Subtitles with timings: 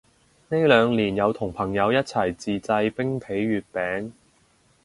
[0.49, 4.11] 呢兩年有同朋友一齊自製冰皮月餅